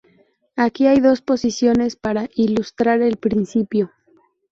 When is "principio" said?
3.17-3.91